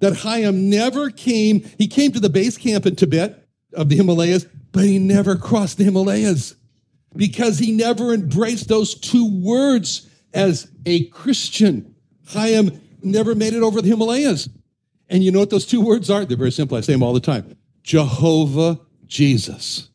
[0.00, 4.46] That Chaim never came, he came to the base camp in Tibet of the Himalayas,
[4.70, 6.54] but he never crossed the Himalayas
[7.16, 11.94] because he never embraced those two words as a Christian.
[12.28, 14.48] Chaim never made it over the Himalayas.
[15.08, 16.24] And you know what those two words are?
[16.24, 16.76] They're very simple.
[16.76, 19.88] I say them all the time Jehovah Jesus.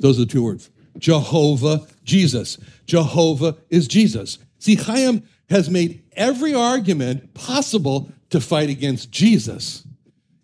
[0.00, 0.70] Those are the two words.
[0.98, 2.58] Jehovah Jesus.
[2.86, 4.38] Jehovah is Jesus.
[4.58, 9.84] See, Chaim has made every argument possible to fight against Jesus.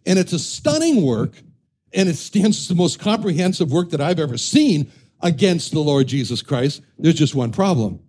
[0.06, 1.32] And it's a stunning work,
[1.92, 6.06] and it stands as the most comprehensive work that I've ever seen against the Lord
[6.06, 6.82] Jesus Christ.
[6.98, 8.00] There's just one problem.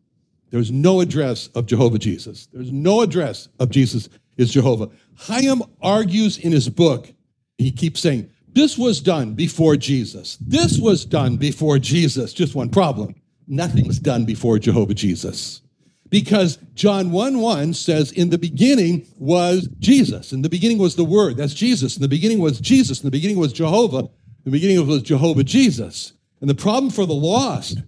[0.52, 2.48] There's no address of Jehovah Jesus.
[2.48, 4.90] There's no address of Jesus is Jehovah.
[5.16, 7.12] Chaim argues in his book,
[7.58, 10.38] he keeps saying, this was done before Jesus.
[10.38, 12.32] This was done before Jesus.
[12.32, 13.14] Just one problem.
[13.48, 15.62] Nothing's done before Jehovah Jesus.
[16.10, 20.32] Because John 1 1 says, In the beginning was Jesus.
[20.32, 21.36] In the beginning was the Word.
[21.36, 21.98] That's Jesus.
[21.98, 23.02] In the beginning was Jesus.
[23.02, 24.00] In the beginning was Jehovah.
[24.00, 24.10] In
[24.46, 26.14] the beginning was Jehovah Jesus.
[26.40, 27.80] And the problem for the lost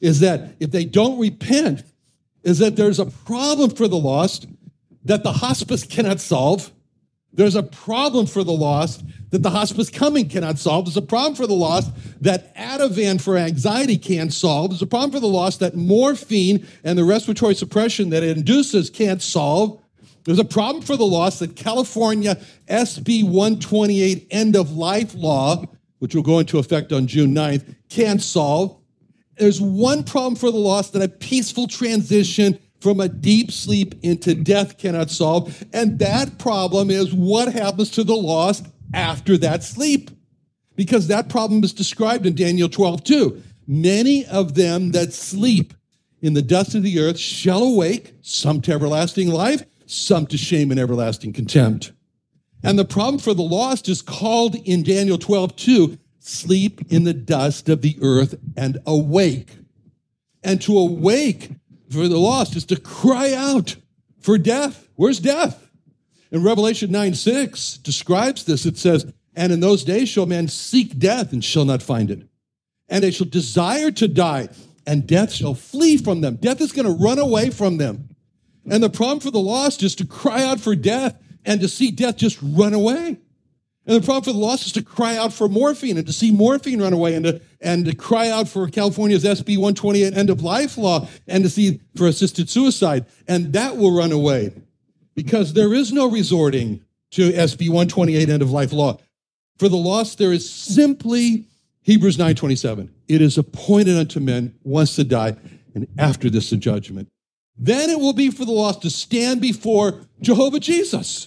[0.00, 1.82] is that if they don't repent,
[2.44, 4.46] is that there's a problem for the lost
[5.04, 6.72] that the hospice cannot solve.
[7.34, 10.86] There's a problem for the lost that the hospice coming cannot solve.
[10.86, 14.70] There's a problem for the lost that Ativan for anxiety can't solve.
[14.70, 18.90] There's a problem for the lost that morphine and the respiratory suppression that it induces
[18.90, 19.82] can't solve.
[20.24, 22.38] There's a problem for the lost that California
[22.68, 25.64] SB 128 end of life law,
[25.98, 28.76] which will go into effect on June 9th, can't solve.
[29.36, 34.34] There's one problem for the lost that a peaceful transition from a deep sleep into
[34.34, 35.64] death cannot solve.
[35.72, 40.10] And that problem is what happens to the lost after that sleep.
[40.76, 43.42] Because that problem is described in Daniel 12, too.
[43.66, 45.74] Many of them that sleep
[46.22, 50.70] in the dust of the earth shall awake, some to everlasting life, some to shame
[50.70, 51.92] and everlasting contempt.
[52.62, 57.14] And the problem for the lost is called in Daniel 12, 2, sleep in the
[57.14, 59.56] dust of the earth and awake.
[60.42, 61.50] And to awake
[61.90, 63.76] for the lost is to cry out
[64.20, 64.88] for death.
[64.96, 65.67] Where's death?
[66.30, 68.66] In Revelation 9 6 describes this.
[68.66, 72.26] It says, And in those days shall men seek death and shall not find it.
[72.88, 74.48] And they shall desire to die,
[74.86, 76.36] and death shall flee from them.
[76.36, 78.08] Death is going to run away from them.
[78.70, 81.90] And the problem for the lost is to cry out for death and to see
[81.90, 83.18] death just run away.
[83.86, 86.30] And the problem for the lost is to cry out for morphine and to see
[86.30, 90.42] morphine run away and to, and to cry out for California's SB 128 end of
[90.42, 93.06] life law and to see for assisted suicide.
[93.26, 94.52] And that will run away
[95.18, 96.80] because there is no resorting
[97.10, 98.96] to SB 128 end of life law.
[99.58, 101.48] For the lost, there is simply
[101.82, 102.88] Hebrews 9:27.
[103.08, 105.34] It is appointed unto men once to die,
[105.74, 107.08] and after this the judgment.
[107.58, 111.26] Then it will be for the lost to stand before Jehovah Jesus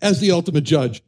[0.00, 1.02] as the ultimate judge.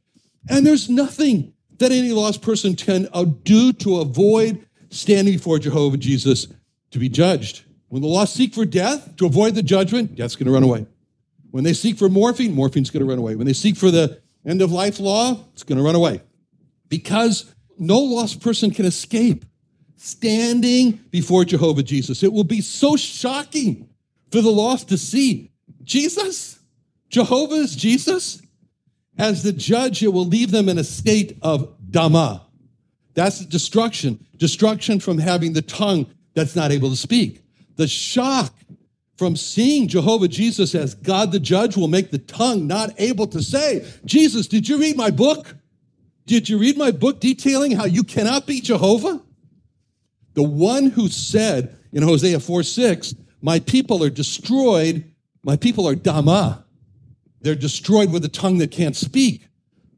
[0.50, 5.96] And there's nothing that any lost person can uh, do to avoid standing before Jehovah
[5.96, 6.48] Jesus
[6.90, 7.64] to be judged.
[7.88, 10.86] When the lost seek for death to avoid the judgment, death's going to run away.
[11.50, 13.36] When they seek for morphine, morphine's going to run away.
[13.36, 16.20] When they seek for the end of life law, it's going to run away.
[16.88, 19.44] Because no lost person can escape
[19.96, 22.22] standing before Jehovah Jesus.
[22.22, 23.88] It will be so shocking
[24.30, 25.52] for the lost to see
[25.82, 26.58] Jesus,
[27.08, 28.42] Jehovah's Jesus.
[29.18, 32.46] As the judge, it will leave them in a state of dama.
[33.14, 37.42] That's destruction, destruction from having the tongue that's not able to speak.
[37.76, 38.52] The shock
[39.16, 43.42] from seeing Jehovah Jesus as God the judge will make the tongue not able to
[43.42, 45.56] say, Jesus, did you read my book?
[46.26, 49.22] Did you read my book detailing how you cannot be Jehovah?
[50.34, 55.10] The one who said in Hosea 4 6, My people are destroyed,
[55.42, 56.64] my people are dama.
[57.40, 59.48] They're destroyed with a tongue that can't speak.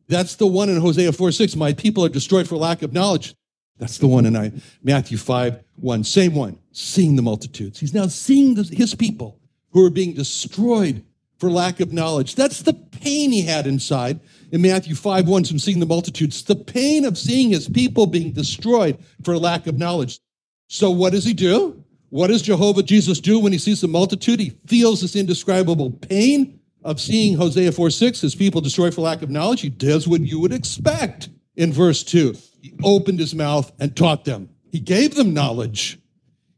[0.06, 1.56] That's the one in Hosea 4 6.
[1.56, 3.34] My people are destroyed for lack of knowledge.
[3.78, 4.52] That's the one in I,
[4.82, 6.04] Matthew 5 1.
[6.04, 7.78] Same one, seeing the multitudes.
[7.78, 9.38] He's now seeing the, his people
[9.70, 11.04] who are being destroyed
[11.38, 12.34] for lack of knowledge.
[12.34, 14.18] That's the pain he had inside
[14.50, 16.42] in Matthew 5 1 from seeing the multitudes.
[16.42, 20.20] The pain of seeing his people being destroyed for lack of knowledge.
[20.66, 21.84] So, what does he do?
[22.10, 24.40] What does Jehovah Jesus do when he sees the multitude?
[24.40, 29.22] He feels this indescribable pain of seeing Hosea 4 6, his people destroyed for lack
[29.22, 29.60] of knowledge.
[29.60, 32.34] He does what you would expect in verse 2.
[32.60, 35.98] He opened his mouth and taught them, he gave them knowledge.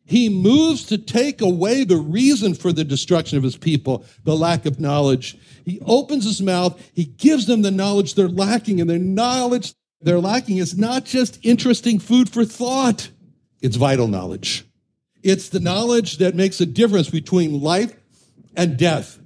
[0.05, 4.67] He moves to take away the reason for the destruction of his people, the lack
[4.67, 5.39] of knowledge.
[5.65, 10.19] He opens his mouth, he gives them the knowledge they're lacking, and their knowledge they're
[10.19, 13.11] lacking is not just interesting food for thought.
[13.61, 14.67] It's vital knowledge.
[15.23, 17.95] It's the knowledge that makes a difference between life
[18.57, 19.21] and death.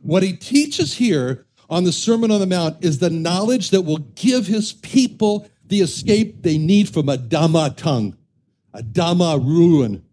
[0.00, 3.98] What he teaches here on the Sermon on the Mount is the knowledge that will
[3.98, 8.16] give his people the escape they need from a dama tongue,
[8.72, 10.04] a dama ruin,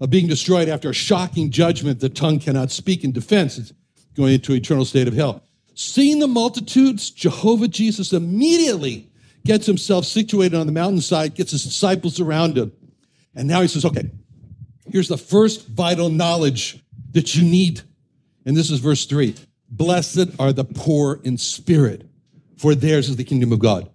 [0.00, 3.58] of being destroyed after a shocking judgment the tongue cannot speak in defense.
[3.58, 3.72] It's
[4.14, 5.44] going into eternal state of hell.
[5.74, 9.08] Seeing the multitudes, Jehovah Jesus immediately
[9.44, 12.72] gets himself situated on the mountainside, gets his disciples around him.
[13.34, 14.10] And now he says, okay,
[14.90, 16.82] here's the first vital knowledge
[17.12, 17.82] that you need.
[18.44, 19.36] And this is verse three
[19.70, 22.08] Blessed are the poor in spirit,
[22.58, 23.88] for theirs is the kingdom of God.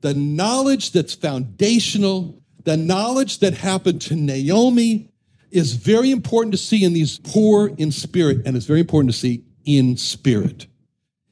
[0.00, 5.10] The knowledge that's foundational, the knowledge that happened to Naomi
[5.50, 9.18] is very important to see in these poor in spirit, and it's very important to
[9.18, 10.66] see in spirit.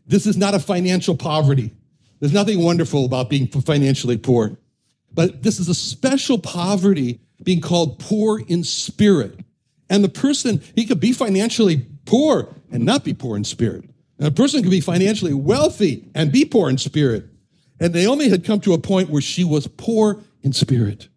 [0.07, 1.73] This is not a financial poverty.
[2.21, 4.57] There's nothing wonderful about being financially poor,
[5.13, 9.41] but this is a special poverty being called poor in spirit.
[9.91, 13.85] And the person, he could be financially poor and not be poor in spirit.
[14.19, 17.27] And a person could be financially wealthy and be poor in spirit.
[17.81, 21.09] And Naomi had come to a point where she was poor in spirit.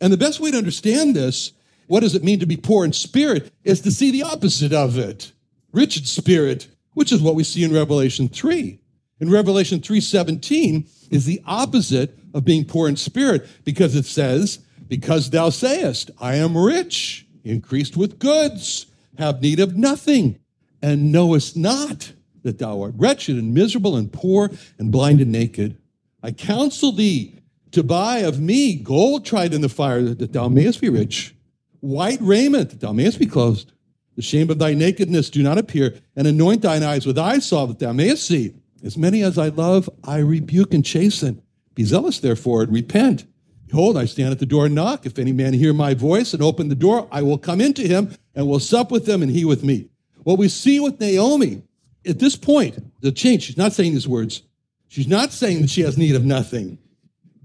[0.00, 1.52] And the best way to understand this,
[1.86, 4.96] what does it mean to be poor in spirit, is to see the opposite of
[4.96, 5.32] it.
[5.72, 8.80] Rich in spirit, which is what we see in Revelation 3.
[9.20, 15.30] In Revelation 3:17 is the opposite of being poor in spirit because it says, because
[15.30, 18.86] thou sayest, I am rich, increased with goods,
[19.18, 20.38] have need of nothing,
[20.80, 22.12] and knowest not
[22.42, 25.76] that thou art wretched and miserable and poor and blind and naked.
[26.22, 27.38] I counsel thee
[27.72, 31.34] to buy of me gold tried in the fire, that thou mayest be rich,
[31.80, 33.72] white raiment, that thou mayest be clothed.
[34.16, 37.68] The shame of thy nakedness do not appear, and anoint thine eyes with eye salve,
[37.68, 38.54] that thou mayest see.
[38.82, 41.42] As many as I love, I rebuke and chasten.
[41.74, 43.26] Be zealous, therefore, and repent.
[43.66, 45.04] Behold, I stand at the door and knock.
[45.04, 48.14] If any man hear my voice and open the door, I will come into him
[48.34, 49.90] and will sup with them and he with me.
[50.24, 51.62] What we see with Naomi
[52.06, 54.42] at this point, the change, she's not saying these words.
[54.88, 56.78] She's not saying that she has need of nothing.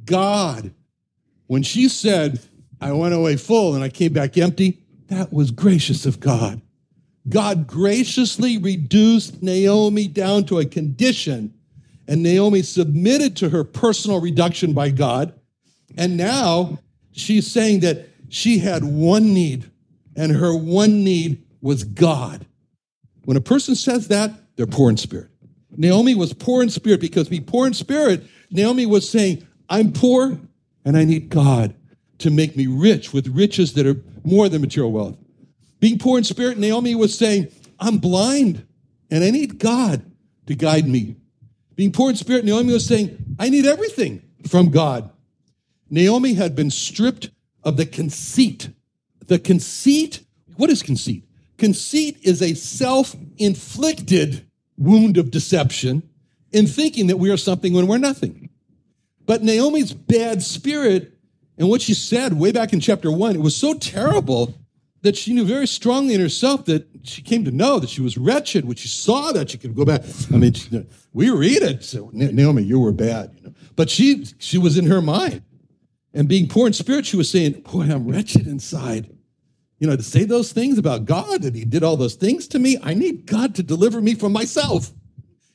[0.05, 0.73] God,
[1.47, 2.39] when she said,
[2.81, 6.61] I went away full and I came back empty, that was gracious of God.
[7.29, 11.53] God graciously reduced Naomi down to a condition,
[12.07, 15.33] and Naomi submitted to her personal reduction by God
[15.97, 16.79] and now
[17.11, 19.69] she's saying that she had one need,
[20.15, 22.45] and her one need was God.
[23.25, 25.29] When a person says that, they're poor in spirit.
[25.77, 30.39] Naomi was poor in spirit because be poor in spirit, Naomi was saying, I'm poor
[30.85, 31.75] and I need God
[32.19, 35.17] to make me rich with riches that are more than material wealth.
[35.79, 37.47] Being poor in spirit, Naomi was saying,
[37.79, 38.65] I'm blind
[39.09, 40.09] and I need God
[40.47, 41.15] to guide me.
[41.75, 45.09] Being poor in spirit, Naomi was saying, I need everything from God.
[45.89, 47.31] Naomi had been stripped
[47.63, 48.69] of the conceit.
[49.27, 50.21] The conceit,
[50.55, 51.25] what is conceit?
[51.57, 54.45] Conceit is a self inflicted
[54.83, 56.03] wound of deception
[56.51, 58.49] in thinking that we are something when we're nothing.
[59.25, 61.13] But Naomi's bad spirit
[61.57, 64.53] and what she said way back in chapter one, it was so terrible
[65.01, 68.17] that she knew very strongly in herself that she came to know that she was
[68.17, 70.01] wretched when she saw that she could go back.
[70.33, 70.53] I mean,
[71.11, 71.83] we read it.
[71.83, 73.31] So, Naomi, you were bad.
[73.35, 73.53] You know?
[73.75, 75.43] But she, she was in her mind.
[76.13, 79.12] And being poor in spirit, she was saying, Boy, I'm wretched inside.
[79.83, 82.57] You know, to say those things about God, that He did all those things to
[82.57, 84.93] me, I need God to deliver me from myself.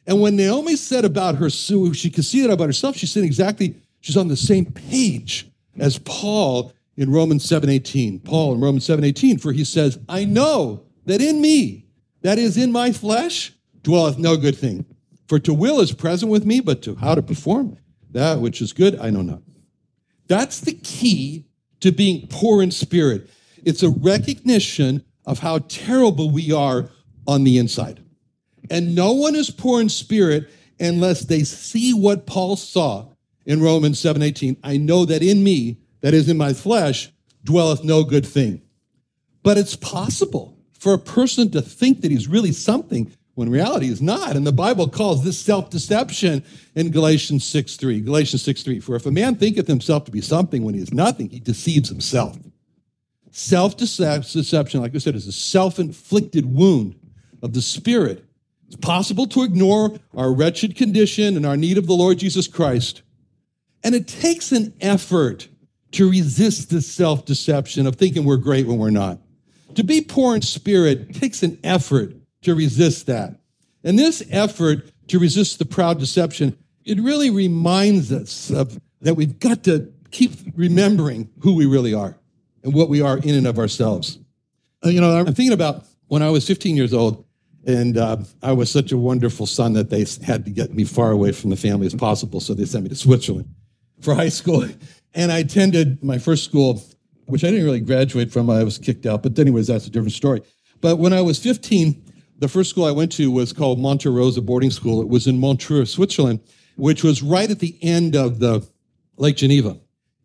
[0.07, 3.77] And when Naomi said about her, she could see that about herself, she said exactly,
[4.01, 8.23] she's on the same page as Paul in Romans 7:18.
[8.23, 11.87] Paul in Romans 7:18, for he says, I know that in me,
[12.21, 14.85] that is in my flesh, dwelleth no good thing.
[15.27, 17.79] For to will is present with me, but to how to perform
[18.11, 19.41] that which is good, I know not.
[20.27, 21.47] That's the key
[21.81, 23.31] to being poor in spirit.
[23.65, 26.91] It's a recognition of how terrible we are
[27.27, 28.01] on the inside.
[28.71, 30.49] And no one is poor in spirit
[30.81, 33.07] unless they see what Paul saw
[33.45, 34.57] in Romans 7:18.
[34.63, 37.11] I know that in me, that is in my flesh,
[37.45, 38.63] dwelleth no good thing.
[39.43, 44.03] But it's possible for a person to think that he's really something when reality is
[44.03, 44.37] not.
[44.37, 46.43] And the Bible calls this self-deception
[46.75, 48.01] in Galatians 6:3.
[48.01, 48.81] Galatians 6:3.
[48.81, 51.89] For if a man thinketh himself to be something when he is nothing, he deceives
[51.89, 52.39] himself.
[53.39, 56.99] Self-deception, like I said, is a self-inflicted wound
[57.41, 58.25] of the spirit.
[58.67, 63.03] It's possible to ignore our wretched condition and our need of the Lord Jesus Christ.
[63.85, 65.47] And it takes an effort
[65.93, 69.21] to resist this self deception of thinking we're great when we're not.
[69.77, 73.39] To be poor in spirit takes an effort to resist that.
[73.85, 79.39] And this effort to resist the proud deception, it really reminds us of that we've
[79.39, 82.18] got to keep remembering who we really are
[82.63, 84.19] and what we are in and of ourselves.
[84.85, 87.25] Uh, you know, I'm thinking about when I was 15 years old,
[87.67, 91.11] and uh, I was such a wonderful son that they had to get me far
[91.11, 93.49] away from the family as possible, so they sent me to Switzerland
[94.01, 94.67] for high school.
[95.15, 96.83] And I attended my first school,
[97.25, 98.51] which I didn't really graduate from.
[98.51, 99.23] I was kicked out.
[99.23, 100.43] But, anyways, that's a different story.
[100.83, 102.01] But when I was 15,
[102.39, 105.01] the first school I went to was called Monte Rosa Boarding School.
[105.01, 106.41] It was in Montreux, Switzerland,
[106.77, 108.69] which was right at the end of the
[109.17, 109.79] Lake Geneva.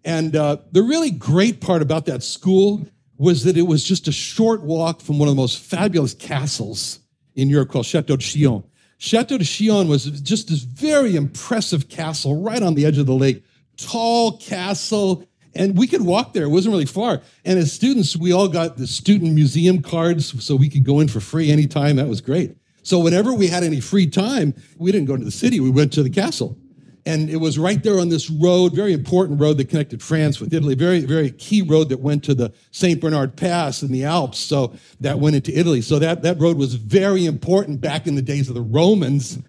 [0.05, 2.85] And uh, the really great part about that school
[3.17, 6.99] was that it was just a short walk from one of the most fabulous castles
[7.35, 8.63] in Europe called Chateau de Chillon.
[8.97, 13.13] Chateau de Chillon was just this very impressive castle right on the edge of the
[13.13, 13.43] lake
[13.77, 15.25] tall castle.
[15.55, 16.45] And we could walk there.
[16.45, 17.21] It wasn't really far.
[17.45, 21.07] And as students, we all got the student museum cards so we could go in
[21.07, 21.97] for free anytime.
[21.97, 22.57] That was great.
[22.81, 25.59] So whenever we had any free time, we didn't go to the city.
[25.59, 26.57] We went to the castle.
[27.05, 30.53] And it was right there on this road, very important road that connected France with
[30.53, 33.01] Italy, very, very key road that went to the St.
[33.01, 34.37] Bernard Pass in the Alps.
[34.37, 35.81] So that went into Italy.
[35.81, 39.39] So that, that road was very important back in the days of the Romans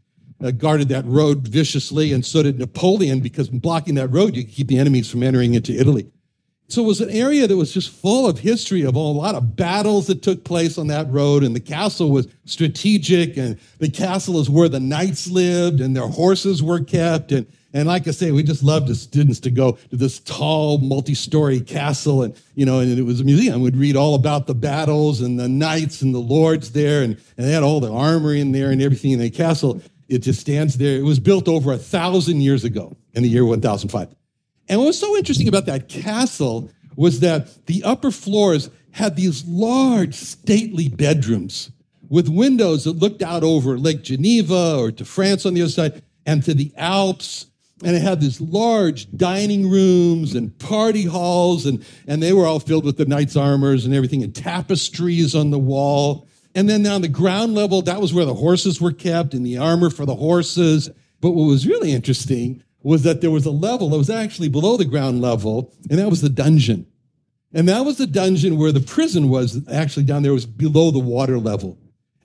[0.43, 4.53] uh, guarded that road viciously, and so did Napoleon, because blocking that road, you could
[4.53, 6.11] keep the enemies from entering into Italy.
[6.69, 9.55] So it was an area that was just full of history of a lot of
[9.55, 11.45] battles that took place on that road.
[11.45, 16.09] And the castle was strategic, and the castle is where the knights lived and their
[16.09, 17.33] horses were kept.
[17.33, 20.79] And, and like I say, we just loved the students to go to this tall,
[20.79, 22.23] multi-story castle.
[22.23, 23.61] And, you know, and it was a museum.
[23.61, 27.03] We'd read all about the battles and the knights and the lords there.
[27.03, 29.83] And, and they had all the armory in there and everything in the castle.
[30.09, 30.97] It just stands there.
[30.97, 34.15] It was built over a thousand years ago in the year 1005.
[34.69, 39.45] And what was so interesting about that castle was that the upper floors had these
[39.47, 41.71] large, stately bedrooms
[42.09, 46.03] with windows that looked out over Lake Geneva or to France on the other side
[46.27, 47.47] and to the Alps.
[47.83, 52.61] And it had these large dining rooms and party halls, and, and they were all
[52.61, 56.29] filled with the knight's armors and everything, and tapestries on the wall.
[56.55, 59.59] And then on the ground level, that was where the horses were kept and the
[59.59, 60.89] armor for the horses.
[61.21, 64.77] But what was really interesting was that there was a level that was actually below
[64.77, 66.87] the ground level, and that was the dungeon.
[67.53, 70.99] And that was the dungeon where the prison was actually down there, was below the
[70.99, 71.79] water level.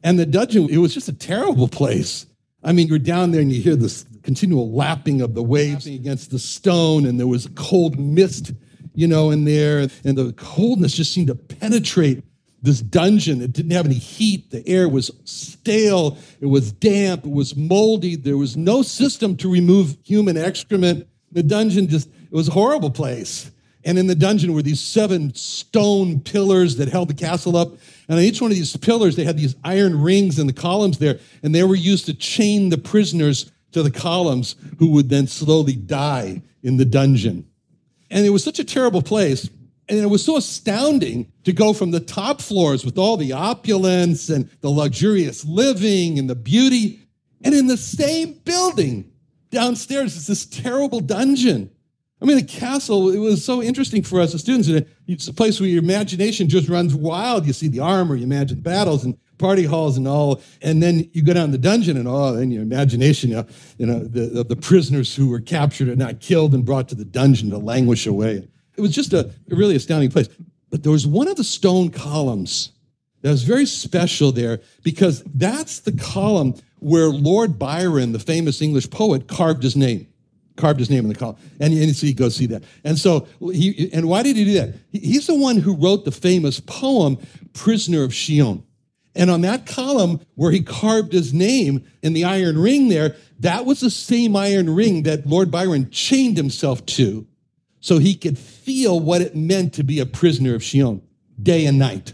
[0.04, 2.26] And the dungeon, it was just a terrible place.
[2.64, 6.32] I mean, you're down there and you hear this continual lapping of the waves against
[6.32, 8.52] the stone, and there was a cold mist,
[8.94, 12.24] you know, in there, and the coldness just seemed to penetrate
[12.62, 13.42] this dungeon.
[13.42, 14.52] It didn't have any heat.
[14.52, 16.18] The air was stale.
[16.42, 17.26] It was damp.
[17.26, 18.16] It was moldy.
[18.16, 21.08] There was no system to remove human excrement.
[21.32, 23.52] The dungeon just, it was a horrible place.
[23.86, 27.70] And in the dungeon were these seven stone pillars that held the castle up.
[28.10, 30.98] And on each one of these pillars, they had these iron rings in the columns
[30.98, 35.28] there, and they were used to chain the prisoners to the columns who would then
[35.28, 37.48] slowly die in the dungeon.
[38.12, 39.50] And it was such a terrible place
[39.90, 44.30] and it was so astounding to go from the top floors with all the opulence
[44.30, 47.00] and the luxurious living and the beauty,
[47.44, 49.12] and in the same building,
[49.50, 51.72] downstairs is this terrible dungeon.
[52.22, 54.68] I mean, the castle, it was so interesting for us as students.
[55.08, 57.48] It's a place where your imagination just runs wild.
[57.48, 60.42] You see the armor, you imagine the battles and party halls and all.
[60.62, 63.46] And then you go down the dungeon and oh, and your imagination, you know,
[63.78, 67.06] you know the, the prisoners who were captured and not killed and brought to the
[67.06, 68.50] dungeon to languish away.
[68.80, 70.30] It was just a, really astounding place.
[70.70, 72.72] But there was one of the stone columns
[73.22, 78.90] that was very special there because that's the column where Lord Byron, the famous English
[78.90, 80.08] poet, carved his name
[80.56, 81.38] carved his name in the column.
[81.62, 82.64] And, and so you go see that.
[82.84, 84.76] And so he, and why did he do that?
[84.92, 87.18] He's the one who wrote the famous poem,
[87.54, 88.64] Prisoner of Chillon.
[89.16, 93.66] And on that column where he carved his name in the iron ring there, that
[93.66, 97.26] was the same iron ring that Lord Byron chained himself to
[97.80, 101.02] so he could feel what it meant to be a prisoner of Chillon
[101.42, 102.14] day and night.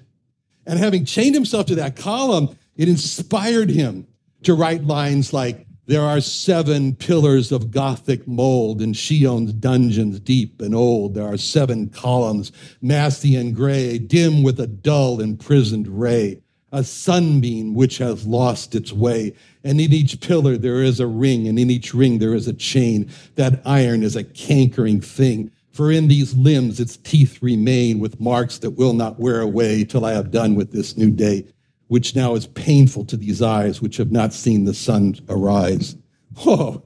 [0.66, 4.08] And having chained himself to that column, it inspired him
[4.44, 10.60] to write lines like, there are seven pillars of Gothic mold in Chillon's dungeons, deep
[10.60, 11.14] and old.
[11.14, 16.42] There are seven columns, massy and gray, dim with a dull imprisoned ray,
[16.72, 19.36] a sunbeam which has lost its way.
[19.64, 22.54] And in each pillar there is a ring, and in each ring there is a
[22.54, 23.08] chain.
[23.36, 25.52] That iron is a cankering thing.
[25.76, 30.06] For in these limbs its teeth remain with marks that will not wear away till
[30.06, 31.46] I have done with this new day
[31.88, 35.98] which now is painful to these eyes which have not seen the sun arise.
[36.38, 36.82] Whoa,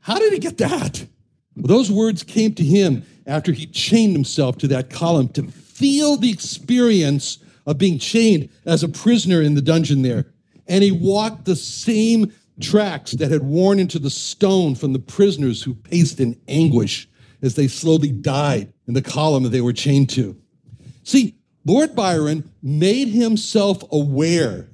[0.00, 1.06] how did he get that?
[1.56, 6.18] Well, those words came to him after he chained himself to that column to feel
[6.18, 10.26] the experience of being chained as a prisoner in the dungeon there.
[10.66, 15.62] And he walked the same tracks that had worn into the stone from the prisoners
[15.62, 17.08] who paced in anguish
[17.44, 20.36] as they slowly died in the column that they were chained to.
[21.02, 21.34] See,
[21.64, 24.68] Lord Byron made himself aware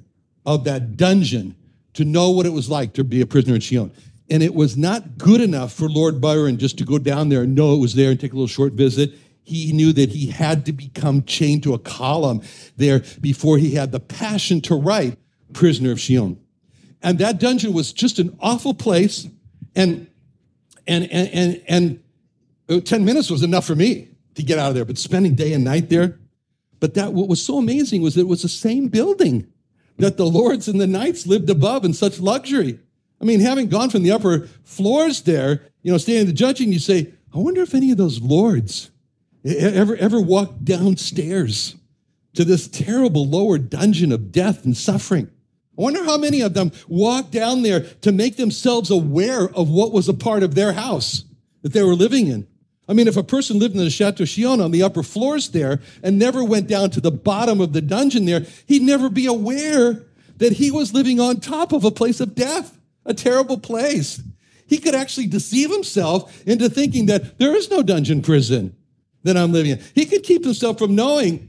[0.47, 1.55] of that dungeon
[1.95, 3.93] to know what it was like to be a prisoner in Chillon.
[4.29, 7.55] And it was not good enough for Lord Byron just to go down there and
[7.55, 9.13] know it was there and take a little short visit.
[9.43, 12.43] He knew that he had to become chained to a column
[12.77, 15.19] there before he had the passion to write
[15.53, 16.39] Prisoner of Chillon.
[17.03, 19.27] And that dungeon was just an awful place.
[19.75, 20.07] And
[20.87, 22.03] and and and, and
[22.71, 24.85] Uh, 10 minutes was enough for me to get out of there.
[24.85, 26.19] But spending day and night there,
[26.79, 29.47] but that what was so amazing was that it was the same building
[29.99, 32.79] that the lords and the knights lived above in such luxury.
[33.21, 36.79] I mean, having gone from the upper floors there, you know, standing the judging, you
[36.79, 38.91] say, I wonder if any of those lords
[39.45, 41.77] ever ever walked downstairs
[42.35, 45.31] to this terrible lower dungeon of death and suffering.
[45.79, 49.93] I wonder how many of them walked down there to make themselves aware of what
[49.93, 51.25] was a part of their house
[51.63, 52.47] that they were living in.
[52.91, 55.79] I mean, if a person lived in the Chateau Chillon on the upper floors there
[56.03, 60.03] and never went down to the bottom of the dungeon there, he'd never be aware
[60.39, 62.77] that he was living on top of a place of death,
[63.07, 64.21] a terrible place.
[64.67, 68.75] He could actually deceive himself into thinking that there is no dungeon prison
[69.23, 69.81] that I'm living in.
[69.95, 71.47] He could keep himself from knowing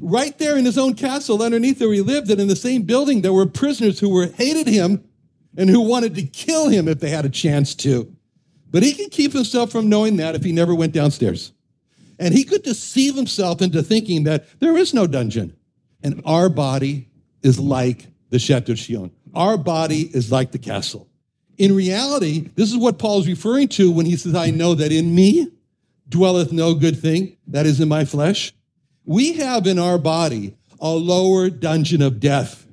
[0.00, 3.22] right there in his own castle underneath where he lived that in the same building
[3.22, 5.04] there were prisoners who were hated him
[5.56, 8.13] and who wanted to kill him if they had a chance to.
[8.74, 11.52] But he could keep himself from knowing that if he never went downstairs.
[12.18, 15.54] And he could deceive himself into thinking that there is no dungeon.
[16.02, 17.08] And our body
[17.40, 19.12] is like the Chateau Chillon.
[19.32, 21.08] Our body is like the castle.
[21.56, 24.90] In reality, this is what Paul is referring to when he says, I know that
[24.90, 25.52] in me
[26.08, 28.52] dwelleth no good thing, that is in my flesh.
[29.04, 32.63] We have in our body a lower dungeon of death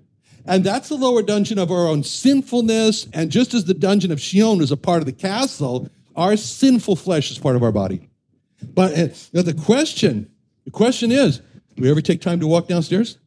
[0.45, 3.07] and that's the lower dungeon of our own sinfulness.
[3.13, 6.95] And just as the dungeon of Chillon is a part of the castle, our sinful
[6.95, 8.09] flesh is part of our body.
[8.73, 10.29] But uh, the question,
[10.65, 11.39] the question is,
[11.75, 13.17] do we ever take time to walk downstairs?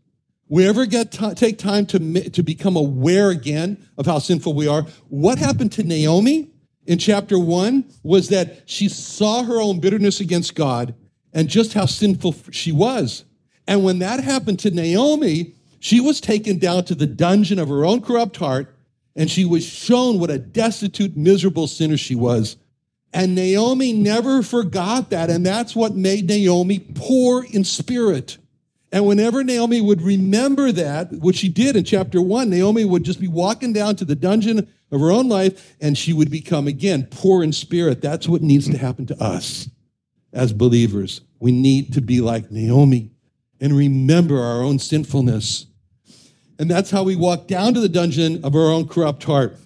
[0.49, 4.69] We ever get t- take time to, to become aware again of how sinful we
[4.69, 4.83] are?
[5.09, 6.51] What happened to Naomi
[6.87, 10.95] in chapter one was that she saw her own bitterness against God
[11.33, 13.25] and just how sinful she was.
[13.67, 15.54] And when that happened to Naomi,
[15.85, 18.75] she was taken down to the dungeon of her own corrupt heart,
[19.15, 22.57] and she was shown what a destitute, miserable sinner she was.
[23.13, 28.39] And Naomi never forgot that, and that's what made Naomi poor in spirit.
[28.93, 33.21] And whenever Naomi would remember that, which she did in chapter one, Naomi would just
[33.21, 37.09] be walking down to the dungeon of her own life, and she would become again
[37.11, 38.01] poor in spirit.
[38.01, 39.69] That's what needs to happen to us
[40.33, 41.21] as believers.
[41.41, 43.11] We need to be like Naomi
[43.61, 45.67] and remember our own sinfulness
[46.59, 49.57] and that's how we walk down to the dungeon of our own corrupt heart.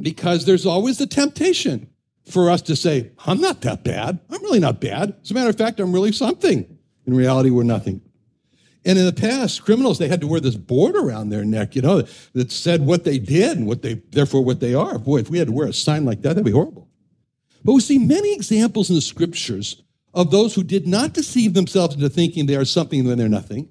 [0.00, 1.88] Because there's always the temptation
[2.28, 4.18] for us to say, I'm not that bad.
[4.28, 5.16] I'm really not bad.
[5.22, 6.78] As a matter of fact, I'm really something.
[7.06, 8.02] In reality, we're nothing.
[8.84, 11.82] And in the past, criminals, they had to wear this board around their neck, you
[11.82, 12.02] know,
[12.34, 14.98] that said what they did and what they, therefore what they are.
[14.98, 16.88] Boy, if we had to wear a sign like that, that'd be horrible.
[17.64, 19.82] But we see many examples in the scriptures
[20.14, 23.68] of those who did not deceive themselves into thinking they are something when they're nothing.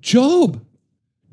[0.00, 0.64] Job.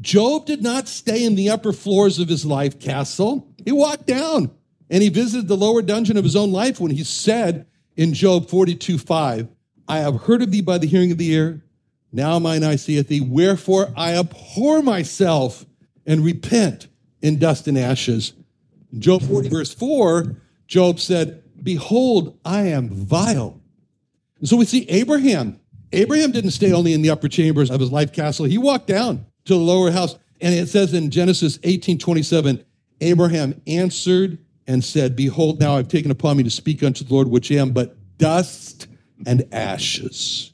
[0.01, 3.47] Job did not stay in the upper floors of his life castle.
[3.63, 4.51] He walked down
[4.89, 8.49] and he visited the lower dungeon of his own life when he said in Job
[8.49, 9.47] 42 5,
[9.88, 11.63] I have heard of thee by the hearing of the ear.
[12.12, 13.21] Now mine eye seeth thee.
[13.21, 15.65] Wherefore I abhor myself
[16.05, 16.88] and repent
[17.21, 18.34] in dust and ashes.
[18.91, 20.36] In Job 40, verse 4,
[20.67, 23.62] Job said, Behold, I am vile.
[24.39, 25.60] And so we see Abraham.
[25.91, 28.45] Abraham didn't stay only in the upper chambers of his life castle.
[28.45, 30.15] He walked down to the lower house.
[30.41, 32.63] And it says in Genesis 18 27,
[33.01, 37.27] Abraham answered and said, Behold, now I've taken upon me to speak unto the Lord,
[37.27, 38.88] which I am but dust
[39.25, 40.53] and ashes.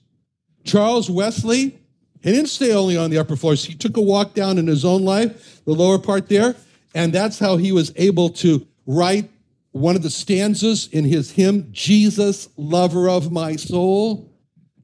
[0.63, 1.80] Charles Wesley,
[2.21, 3.65] he didn't stay only on the upper floors.
[3.65, 6.56] He took a walk down in his own life, the lower part there,
[6.93, 9.30] and that's how he was able to write
[9.71, 14.30] one of the stanzas in his hymn, Jesus, lover of my soul.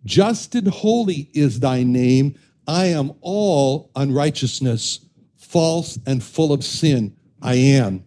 [0.06, 2.40] Just and holy is thy name.
[2.68, 5.00] I am all unrighteousness,
[5.38, 7.16] false and full of sin.
[7.42, 8.04] I am.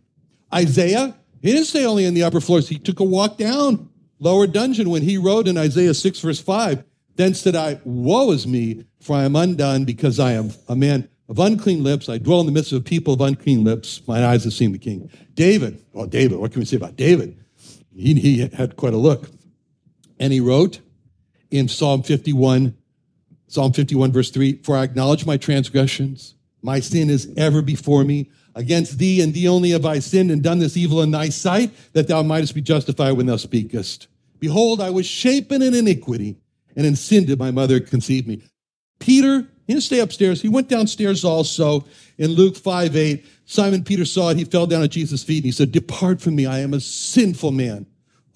[0.53, 2.69] Isaiah, he didn't stay only in the upper floors.
[2.69, 6.85] He took a walk down lower dungeon when he wrote in Isaiah 6, verse 5,
[7.17, 11.09] Then said I, Woe is me, for I am undone, because I am a man
[11.29, 12.09] of unclean lips.
[12.09, 14.07] I dwell in the midst of people of unclean lips.
[14.07, 15.11] Mine eyes have seen the king.
[15.35, 17.37] David, well, David, what can we say about David?
[17.95, 19.29] He, he had quite a look.
[20.19, 20.81] And he wrote
[21.51, 22.77] in Psalm 51,
[23.51, 28.31] Psalm 51, verse 3 For I acknowledge my transgressions, my sin is ever before me.
[28.55, 31.73] Against thee and thee only have I sinned and done this evil in thy sight,
[31.93, 34.07] that thou mightest be justified when thou speakest.
[34.39, 36.37] Behold, I was shapen in iniquity,
[36.77, 38.41] and in sin did my mother conceive me.
[39.01, 40.41] Peter, he didn't stay upstairs.
[40.41, 41.85] He went downstairs also
[42.19, 43.27] in Luke 5 8.
[43.47, 44.37] Simon Peter saw it.
[44.37, 46.47] He fell down at Jesus' feet and he said, Depart from me.
[46.47, 47.87] I am a sinful man,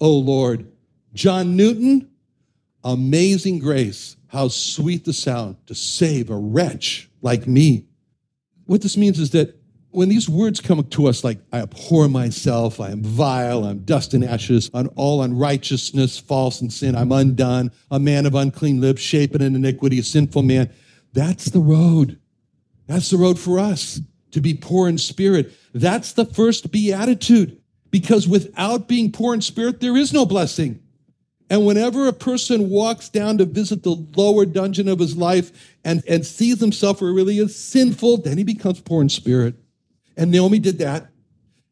[0.01, 0.69] O Lord.
[1.13, 2.09] John Newton,
[2.83, 4.17] amazing grace.
[4.35, 7.85] How sweet the sound to save a wretch like me.
[8.65, 9.57] What this means is that
[9.91, 14.13] when these words come to us like, I abhor myself, I am vile, I'm dust
[14.13, 19.01] and ashes, on all unrighteousness, false and sin, I'm undone, a man of unclean lips,
[19.01, 20.69] shapen in iniquity, a sinful man,
[21.13, 22.19] that's the road.
[22.87, 25.53] That's the road for us to be poor in spirit.
[25.73, 30.81] That's the first beatitude because without being poor in spirit, there is no blessing.
[31.49, 36.03] And whenever a person walks down to visit the lower dungeon of his life and,
[36.07, 39.55] and sees himself where really is sinful, then he becomes poor in spirit.
[40.17, 41.07] And Naomi did that.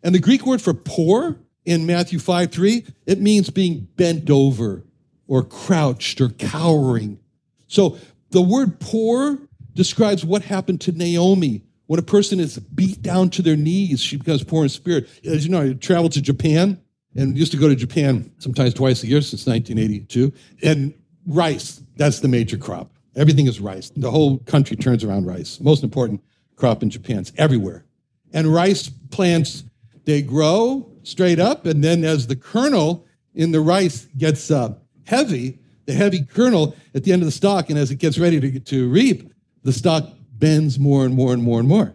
[0.03, 4.83] And the Greek word for poor in Matthew 5 3, it means being bent over
[5.27, 7.19] or crouched or cowering.
[7.67, 7.97] So
[8.31, 9.39] the word poor
[9.73, 11.63] describes what happened to Naomi.
[11.87, 15.07] When a person is beat down to their knees, she becomes poor in spirit.
[15.25, 16.81] As you know, I traveled to Japan
[17.15, 20.33] and used to go to Japan sometimes twice a year since 1982.
[20.63, 20.93] And
[21.27, 22.91] rice, that's the major crop.
[23.15, 23.91] Everything is rice.
[23.95, 25.59] The whole country turns around rice.
[25.59, 26.21] Most important
[26.55, 27.85] crop in Japan's everywhere.
[28.33, 29.63] And rice plants,
[30.05, 34.73] they grow straight up, and then as the kernel in the rice gets uh,
[35.05, 38.39] heavy, the heavy kernel at the end of the stalk, and as it gets ready
[38.39, 39.31] to, to reap,
[39.63, 41.93] the stalk bends more and more and more and more.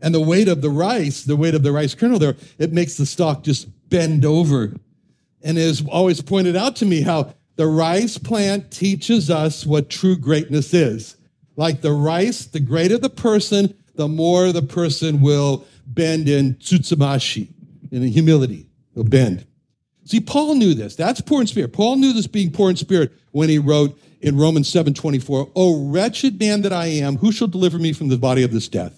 [0.00, 2.96] And the weight of the rice, the weight of the rice kernel there, it makes
[2.96, 4.74] the stalk just bend over.
[5.42, 9.90] And it is always pointed out to me how the rice plant teaches us what
[9.90, 11.16] true greatness is.
[11.56, 17.48] Like the rice, the greater the person, the more the person will bend in tsutsumashii,
[17.90, 18.68] in humility.
[18.94, 19.44] He'll bend.
[20.04, 20.94] See, Paul knew this.
[20.94, 21.72] That's poor in spirit.
[21.72, 25.90] Paul knew this being poor in spirit when he wrote in Romans 7 24, Oh,
[25.90, 28.97] wretched man that I am, who shall deliver me from the body of this death?